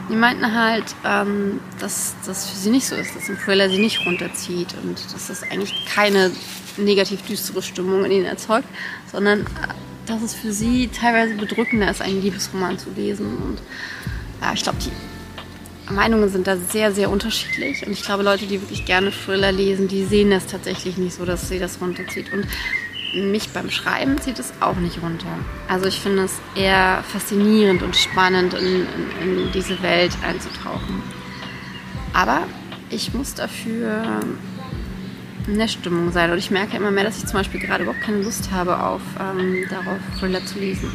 die 0.10 0.16
meinten 0.16 0.54
halt, 0.54 0.86
ähm, 1.04 1.60
dass 1.80 2.16
das 2.26 2.48
für 2.48 2.56
sie 2.56 2.70
nicht 2.70 2.86
so 2.86 2.96
ist, 2.96 3.16
dass 3.16 3.28
ein 3.28 3.38
Thriller 3.38 3.70
sie 3.70 3.80
nicht 3.80 4.06
runterzieht 4.06 4.76
und 4.84 5.00
dass 5.14 5.28
das 5.28 5.44
eigentlich 5.44 5.74
keine 5.94 6.32
negativ 6.78 7.24
düstere 7.24 7.64
Stimmung 7.64 8.06
in 8.06 8.12
ihnen 8.12 8.26
erzeugt, 8.26 8.68
sondern 9.12 9.42
äh, 9.42 9.46
dass 10.06 10.22
es 10.22 10.36
für 10.36 10.54
sie 10.54 10.90
teilweise 10.90 11.34
bedrückender 11.34 11.90
ist, 11.90 12.02
einen 12.02 12.22
Liebesroman 12.22 12.78
zu 12.78 12.92
lesen. 12.92 13.36
Und 13.36 13.58
ja, 14.42 14.54
ich 14.54 14.64
glaube, 14.64 14.78
die 14.80 14.92
Meinungen 15.90 16.30
sind 16.30 16.48
da 16.48 16.58
sehr, 16.58 16.92
sehr 16.92 17.10
unterschiedlich. 17.10 17.86
Und 17.86 17.94
ich 17.94 18.04
glaube, 18.04 18.24
Leute, 18.24 18.46
die 18.46 18.62
wirklich 18.62 18.86
gerne 18.86 19.12
Thriller 19.12 19.52
lesen, 19.52 19.88
die 19.88 20.06
sehen 20.06 20.32
das 20.32 20.48
tatsächlich 20.48 20.98
nicht 20.98 21.16
so, 21.16 21.26
dass 21.26 21.50
sie 21.50 21.60
das 21.60 21.80
runterzieht. 21.82 22.32
Und 22.34 22.48
mich 23.14 23.50
beim 23.50 23.70
Schreiben 23.70 24.20
zieht 24.20 24.40
es 24.40 24.54
auch 24.60 24.76
nicht 24.76 25.02
runter. 25.02 25.28
Also 25.68 25.86
ich 25.86 26.00
finde 26.00 26.24
es 26.24 26.40
eher 26.56 27.04
faszinierend 27.08 27.82
und 27.82 27.96
spannend, 27.96 28.54
in, 28.54 28.86
in, 29.22 29.46
in 29.46 29.52
diese 29.54 29.82
Welt 29.82 30.12
einzutauchen. 30.28 31.02
Aber 32.14 32.44
ich 32.90 33.14
muss 33.14 33.34
dafür 33.34 34.22
in 35.48 35.58
der 35.58 35.68
Stimmung 35.68 36.12
sein. 36.12 36.32
Und 36.32 36.38
ich 36.38 36.52
merke 36.52 36.78
immer 36.78 36.92
mehr, 36.92 37.06
dass 37.06 37.18
ich 37.18 37.26
zum 37.26 37.40
Beispiel 37.40 37.60
gerade 37.60 37.84
überhaupt 37.84 38.04
keine 38.04 38.22
Lust 38.22 38.52
habe, 38.52 38.84
auf, 38.84 39.02
ähm, 39.20 39.66
darauf 39.70 40.00
Thriller 40.20 40.46
zu 40.46 40.60
lesen. 40.60 40.92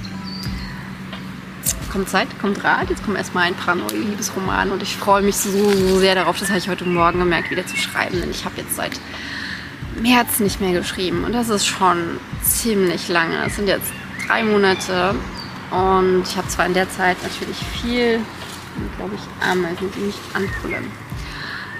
Kommt 1.93 2.09
Zeit, 2.09 2.29
kommt 2.41 2.65
Rat. 2.65 2.89
Jetzt 2.89 3.05
kommen 3.05 3.17
erstmal 3.17 3.45
ein 3.45 3.55
paar 3.55 3.75
neue 3.75 3.99
Liebesromane 3.99 4.73
und 4.73 4.83
ich 4.83 4.97
freue 4.97 5.21
mich 5.21 5.37
so, 5.37 5.51
so 5.51 5.99
sehr 5.99 6.15
darauf, 6.15 6.39
das 6.39 6.49
habe 6.49 6.59
ich 6.59 6.67
heute 6.71 6.87
Morgen 6.87 7.19
gemerkt, 7.19 7.51
wieder 7.51 7.67
zu 7.67 7.77
schreiben. 7.77 8.19
Denn 8.19 8.31
ich 8.31 8.47
habe 8.47 8.57
jetzt 8.57 8.77
seit 8.77 8.99
März 10.01 10.41
nicht 10.41 10.59
mehr 10.63 10.73
geschrieben 10.73 11.25
und 11.25 11.35
das 11.35 11.51
ist 11.51 11.67
schon 11.67 12.19
ziemlich 12.43 13.09
lange. 13.09 13.45
Es 13.45 13.57
sind 13.57 13.69
jetzt 13.69 13.93
drei 14.27 14.43
Monate 14.43 15.15
und 15.71 16.23
ich 16.27 16.35
habe 16.39 16.49
zwar 16.49 16.65
in 16.65 16.73
der 16.73 16.89
Zeit 16.89 17.23
natürlich 17.23 17.59
viel, 17.59 18.21
glaube 18.97 19.15
ich, 19.15 19.47
Ameisen, 19.47 19.93
die 19.95 20.01
mich 20.01 20.17
anbrüllen. 20.33 20.91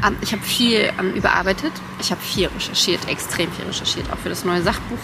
Ähm, 0.07 0.17
ich 0.21 0.33
habe 0.33 0.43
viel 0.43 0.93
ähm, 1.01 1.15
überarbeitet, 1.15 1.73
ich 2.01 2.11
habe 2.11 2.21
viel 2.21 2.49
recherchiert, 2.49 3.09
extrem 3.09 3.51
viel 3.53 3.65
recherchiert, 3.65 4.13
auch 4.13 4.19
für 4.19 4.29
das 4.29 4.45
neue 4.45 4.61
Sachbuch, 4.61 4.99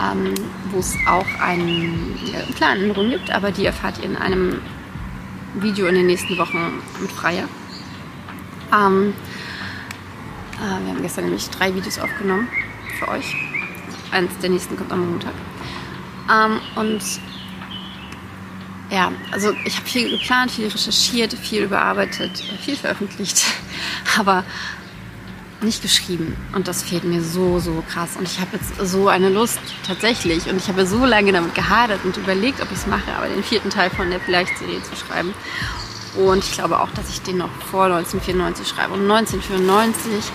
ähm, 0.00 0.34
wo 0.70 0.78
es 0.78 0.96
auch 1.06 1.26
einen 1.40 2.18
äh, 2.32 2.52
kleinen 2.54 2.82
Änderung 2.82 3.10
gibt, 3.10 3.30
aber 3.30 3.50
die 3.50 3.66
erfahrt 3.66 3.98
ihr 3.98 4.04
in 4.04 4.16
einem 4.16 4.60
Video 5.54 5.86
in 5.86 5.96
den 5.96 6.06
nächsten 6.06 6.38
Wochen 6.38 6.80
mit 7.00 7.10
Freier. 7.10 7.48
Ähm, 8.72 9.14
äh, 10.54 10.84
wir 10.84 10.94
haben 10.94 11.02
gestern 11.02 11.24
nämlich 11.24 11.48
drei 11.50 11.74
Videos 11.74 11.98
aufgenommen 11.98 12.48
für 12.98 13.08
euch. 13.08 13.34
Eins 14.12 14.30
der 14.38 14.50
nächsten 14.50 14.76
kommt 14.76 14.92
am 14.92 15.10
Montag. 15.10 15.34
Ähm, 16.30 16.60
und 16.76 17.02
ja, 18.90 19.12
also 19.30 19.52
ich 19.64 19.76
habe 19.76 19.86
viel 19.86 20.10
geplant, 20.10 20.50
viel 20.50 20.68
recherchiert, 20.68 21.32
viel 21.34 21.62
überarbeitet, 21.62 22.42
viel 22.60 22.76
veröffentlicht, 22.76 23.44
aber 24.18 24.44
nicht 25.62 25.82
geschrieben. 25.82 26.36
Und 26.52 26.68
das 26.68 26.82
fehlt 26.82 27.04
mir 27.04 27.22
so, 27.22 27.58
so 27.58 27.82
krass. 27.88 28.16
Und 28.16 28.28
ich 28.28 28.40
habe 28.40 28.56
jetzt 28.56 28.74
so 28.80 29.08
eine 29.08 29.28
Lust 29.28 29.60
tatsächlich. 29.86 30.48
Und 30.48 30.56
ich 30.56 30.68
habe 30.68 30.86
so 30.86 31.04
lange 31.04 31.32
damit 31.32 31.54
gehadert 31.54 32.04
und 32.04 32.16
überlegt, 32.16 32.60
ob 32.60 32.70
ich 32.70 32.78
es 32.78 32.86
mache, 32.86 33.12
aber 33.16 33.28
den 33.28 33.42
vierten 33.42 33.70
Teil 33.70 33.90
von 33.90 34.10
der 34.10 34.20
Vielleicht-Serie 34.20 34.82
zu 34.82 34.96
schreiben. 34.96 35.34
Und 36.16 36.44
ich 36.44 36.52
glaube 36.52 36.80
auch, 36.80 36.90
dass 36.90 37.08
ich 37.10 37.22
den 37.22 37.38
noch 37.38 37.50
vor 37.70 37.84
1994 37.84 38.68
schreibe. 38.68 38.94
Und 38.94 39.10
1994 39.10 40.32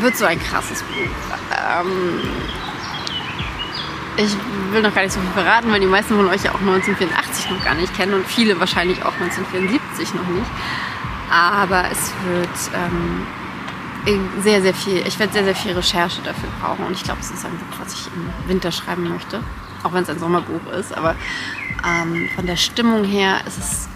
wird 0.00 0.16
so 0.16 0.24
ein 0.24 0.40
krasses 0.40 0.82
Buch. 0.82 1.38
Ähm, 1.70 2.20
ich 4.16 4.36
will 4.72 4.82
noch 4.82 4.94
gar 4.94 5.02
nicht 5.02 5.12
so 5.12 5.20
viel 5.20 5.30
verraten, 5.30 5.70
weil 5.70 5.80
die 5.80 5.86
meisten 5.86 6.16
von 6.16 6.26
euch 6.26 6.42
ja 6.42 6.50
auch 6.50 6.60
1984 6.60 7.50
noch 7.50 7.64
gar 7.64 7.74
nicht 7.74 7.94
kennen 7.96 8.14
und 8.14 8.26
viele 8.26 8.58
wahrscheinlich 8.58 9.04
auch 9.04 9.12
1974 9.14 10.14
noch 10.14 10.26
nicht. 10.26 10.50
Aber 11.30 11.84
es 11.90 12.12
wird 12.26 12.74
ähm, 12.74 13.26
sehr, 14.42 14.62
sehr 14.62 14.74
viel, 14.74 15.06
ich 15.06 15.18
werde 15.18 15.32
sehr, 15.32 15.44
sehr 15.44 15.54
viel 15.54 15.72
Recherche 15.72 16.22
dafür 16.22 16.48
brauchen 16.60 16.86
und 16.86 16.92
ich 16.92 17.02
glaube, 17.02 17.20
es 17.20 17.30
ist 17.30 17.44
ein 17.44 17.52
Buch, 17.52 17.78
was 17.80 17.92
ich 17.94 18.06
im 18.06 18.48
Winter 18.48 18.72
schreiben 18.72 19.08
möchte, 19.08 19.40
auch 19.82 19.92
wenn 19.92 20.02
es 20.02 20.10
ein 20.10 20.18
Sommerbuch 20.18 20.72
ist. 20.78 20.96
Aber 20.96 21.14
ähm, 21.86 22.28
von 22.34 22.46
der 22.46 22.56
Stimmung 22.56 23.04
her 23.04 23.40
ist 23.46 23.88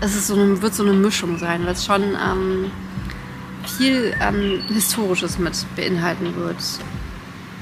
es 0.00 0.14
ist 0.14 0.28
so 0.28 0.34
eine, 0.34 0.60
wird 0.62 0.74
so 0.74 0.82
eine 0.82 0.92
Mischung 0.92 1.38
sein, 1.38 1.64
weil 1.64 1.72
es 1.72 1.84
schon 1.84 2.02
ähm, 2.02 2.70
viel 3.64 4.14
ähm, 4.20 4.62
Historisches 4.68 5.38
mit 5.38 5.54
beinhalten 5.76 6.34
wird. 6.36 6.56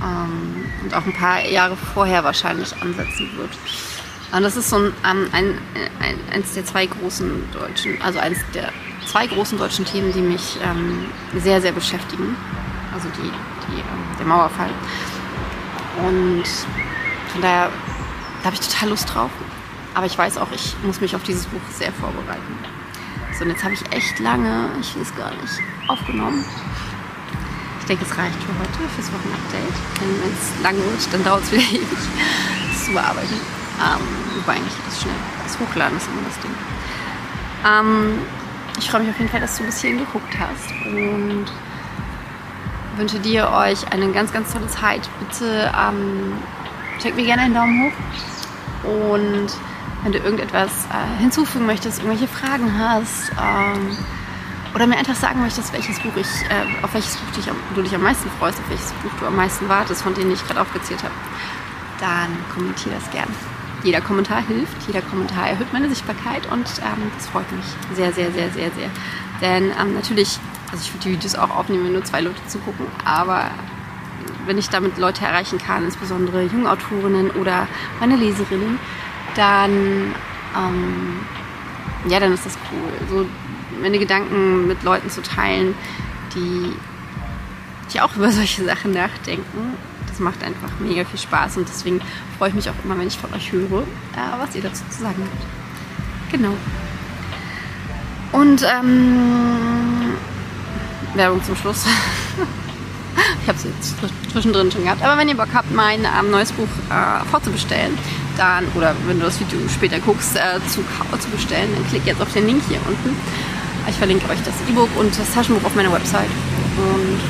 Ähm, 0.02 0.66
und 0.82 0.94
auch 0.94 1.06
ein 1.06 1.14
paar 1.14 1.44
Jahre 1.46 1.76
vorher 1.94 2.23
wahrscheinlich 2.25 2.75
ansetzen 2.82 3.30
wird. 3.37 3.50
Und 4.32 4.42
das 4.42 4.56
ist 4.56 4.68
so 4.68 4.76
ein, 4.76 4.92
ähm, 5.08 5.28
ein, 5.32 5.58
ein, 6.00 6.18
eins 6.32 6.52
der 6.52 6.64
zwei 6.64 6.87
großen 6.87 7.44
deutschen, 7.52 8.00
also 8.02 8.18
eins 8.18 8.38
der 8.54 8.70
zwei 9.06 9.26
großen 9.26 9.56
deutschen 9.56 9.84
Themen, 9.84 10.12
die 10.12 10.20
mich 10.20 10.58
ähm, 10.62 11.06
sehr, 11.36 11.60
sehr 11.60 11.72
beschäftigen. 11.72 12.36
Also 12.92 13.08
die, 13.08 13.30
die, 13.68 13.80
ähm, 13.80 14.16
der 14.18 14.26
Mauerfall. 14.26 14.70
Und 16.06 16.44
von 17.32 17.40
daher, 17.40 17.70
da 18.40 18.46
habe 18.46 18.56
ich 18.56 18.60
total 18.60 18.90
Lust 18.90 19.12
drauf. 19.12 19.30
Aber 19.94 20.06
ich 20.06 20.16
weiß 20.16 20.36
auch, 20.38 20.52
ich 20.52 20.76
muss 20.84 21.00
mich 21.00 21.16
auf 21.16 21.22
dieses 21.22 21.46
Buch 21.46 21.60
sehr 21.72 21.92
vorbereiten. 21.92 22.58
So, 23.38 23.44
und 23.44 23.50
jetzt 23.50 23.64
habe 23.64 23.75
ich 23.75 23.92
echt 23.92 24.18
lange, 24.18 24.70
ich 24.80 24.98
weiß 24.98 25.14
gar 25.16 25.30
nicht, 25.30 25.60
aufgenommen. 25.88 26.44
Ich 27.80 27.86
denke, 27.86 28.04
es 28.04 28.16
reicht 28.16 28.36
für 28.42 28.58
heute, 28.58 28.88
fürs 28.94 29.12
Wochenupdate. 29.12 29.76
Denn 30.00 30.22
wenn 30.22 30.32
es 30.32 30.62
lang 30.62 30.76
wird, 30.76 31.12
dann 31.12 31.25
dauert 31.25 31.42
es 31.44 31.52
wieder 31.52 31.62
ewig, 31.62 31.98
das 32.72 32.84
zu 32.84 32.92
bearbeiten. 32.92 33.34
Ähm, 33.78 34.00
wobei 34.36 34.54
eigentlich 34.54 34.75
das 34.86 35.00
schnell. 35.00 35.14
Das 35.44 35.58
Hochladen 35.58 35.96
ist 35.96 36.08
immer 36.08 36.22
das 36.26 36.40
Ding. 36.40 36.54
Ähm, 37.64 38.18
ich 38.78 38.90
freue 38.90 39.02
mich 39.02 39.11
auf 39.11 39.18
jeden 39.18 39.30
Fall, 39.30 39.40
dass 39.40 39.56
du 39.56 39.64
bis 39.64 39.80
hierhin 39.80 39.99
geguckt 39.99 40.35
hast 40.38 40.71
und 40.87 41.47
wünsche 42.97 43.18
dir 43.18 43.50
euch 43.50 43.90
eine 43.92 44.11
ganz, 44.12 44.33
ganz 44.33 44.52
tolle 44.52 44.68
Zeit. 44.68 45.09
Bitte 45.21 45.73
ähm, 45.78 46.35
check 47.00 47.14
mir 47.16 47.25
gerne 47.25 47.42
einen 47.42 47.54
Daumen 47.54 47.83
hoch 47.85 48.88
und 48.90 49.49
wenn 50.02 50.12
du 50.12 50.18
irgendetwas 50.18 50.71
äh, 50.90 51.21
hinzufügen 51.21 51.66
möchtest, 51.66 51.99
irgendwelche 51.99 52.28
Fragen 52.28 52.78
hast 52.78 53.33
ähm, 53.33 53.97
oder 54.75 54.87
mir 54.87 54.97
einfach 54.97 55.16
sagen 55.16 55.40
möchtest, 55.40 55.73
welches 55.73 55.99
Buch 56.00 56.16
ich, 56.16 56.26
äh, 56.26 56.85
auf 56.85 56.95
welches 56.95 57.16
Buch 57.16 57.30
dich, 57.37 57.50
du 57.75 57.83
dich 57.83 57.95
am 57.95 58.02
meisten 58.02 58.30
freust, 58.38 58.59
auf 58.61 58.68
welches 58.68 58.92
Buch 58.92 59.11
du 59.18 59.26
am 59.26 59.37
meisten 59.37 59.68
wartest, 59.68 60.02
von 60.02 60.14
denen 60.14 60.33
ich 60.33 60.47
gerade 60.47 60.61
aufgezählt 60.61 61.02
habe, 61.02 61.14
dann 61.99 62.28
kommentier 62.54 62.92
das 62.92 63.11
gern. 63.11 63.55
Jeder 63.83 64.00
Kommentar 64.00 64.42
hilft, 64.47 64.87
jeder 64.87 65.02
Kommentar 65.02 65.49
erhöht 65.49 65.73
meine 65.73 65.88
Sichtbarkeit 65.88 66.47
und 66.50 66.66
ähm, 66.80 67.11
das 67.16 67.28
freut 67.28 67.50
mich 67.52 67.66
sehr, 67.95 68.12
sehr, 68.12 68.33
sehr, 68.33 68.50
sehr, 68.50 68.71
sehr. 68.73 68.90
Denn 69.40 69.71
ähm, 69.80 69.95
natürlich, 69.95 70.38
also 70.73 70.83
ich 70.83 70.92
würde 70.92 71.04
die 71.04 71.12
Videos 71.12 71.35
auch 71.35 71.50
aufnehmen, 71.50 71.85
wenn 71.85 71.92
nur 71.92 72.04
zwei 72.04 72.21
Leute 72.21 72.40
zugucken, 72.49 72.87
aber 73.04 73.50
wenn 74.47 74.59
ich 74.59 74.68
damit 74.68 74.99
Leute 74.99 75.25
erreichen 75.25 75.59
kann, 75.59 75.85
insbesondere 75.85 76.42
junge 76.45 76.71
Autorinnen 76.71 77.30
oder 77.33 77.66
meine 78.00 78.16
Leserinnen, 78.16 78.78
dann, 79.35 80.14
ähm, 80.56 81.21
ja, 82.09 82.21
dann 82.21 82.33
ist 82.33 82.47
das 82.47 82.56
cool. 82.73 83.09
So 83.09 83.26
meine 83.83 83.99
Gedanken 83.99 84.66
mit 84.66 84.83
Leuten 84.83 85.11
zu 85.11 85.23
teilen, 85.23 85.75
die, 86.35 86.73
die 87.92 88.00
auch 88.00 88.14
über 88.16 88.30
solche 88.30 88.64
Sachen 88.64 88.92
nachdenken. 88.92 89.75
Das 90.16 90.25
macht 90.25 90.42
einfach 90.42 90.70
mega 90.80 91.04
viel 91.04 91.20
Spaß 91.20 91.58
und 91.58 91.68
deswegen 91.68 92.00
freue 92.38 92.49
ich 92.49 92.54
mich 92.54 92.70
auch 92.70 92.75
immer, 92.82 92.99
wenn 92.99 93.06
ich 93.06 93.18
von 93.18 93.30
euch 93.35 93.52
höre, 93.52 93.82
äh, 93.82 94.38
was 94.38 94.56
ihr 94.56 94.62
dazu 94.62 94.82
zu 94.88 95.02
sagen 95.02 95.23
habt. 95.23 96.32
Genau. 96.32 96.54
Und 98.32 98.62
ähm, 98.62 100.14
Werbung 101.12 101.44
zum 101.44 101.54
Schluss. 101.54 101.85
ich 103.42 103.46
habe 103.46 103.58
es 103.58 103.64
jetzt 103.64 103.96
zwischendrin 104.32 104.73
schon 104.73 104.85
gehabt. 104.85 105.02
Aber 105.02 105.20
wenn 105.20 105.28
ihr 105.28 105.37
Bock 105.37 105.50
habt, 105.52 105.70
mein 105.70 106.06
ähm, 106.06 106.30
neues 106.30 106.50
Buch 106.52 106.68
äh, 106.88 107.23
vorzubestellen, 107.30 107.99
dann, 108.38 108.64
oder 108.75 108.96
wenn 109.06 109.18
du 109.18 109.26
das 109.26 109.38
Video 109.38 109.58
später 109.68 109.99
guckst, 110.00 110.35
äh, 110.35 110.61
zu, 110.66 110.82
zu 111.18 111.28
bestellen, 111.28 111.68
dann 111.75 111.87
klick 111.88 112.06
jetzt 112.06 112.23
auf 112.23 112.32
den 112.32 112.46
Link 112.46 112.62
hier 112.70 112.80
unten. 112.88 113.14
Ich 113.87 113.96
verlinke 113.96 114.25
euch 114.30 114.38
das 114.46 114.54
E-Book 114.66 114.88
und 114.99 115.11
das 115.18 115.30
Taschenbuch 115.35 115.64
auf 115.64 115.75
meiner 115.75 115.92
Website. 115.92 116.30
Und 116.78 117.20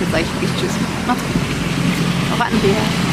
jetzt 0.00 0.10
sage 0.10 0.24
ich 0.24 0.42
wirklich 0.42 0.60
Tschüss. 0.60 0.72
Macht's 1.06 1.22
gut. 1.22 1.45
Auf 2.36 2.42
Anwehr. 2.42 3.05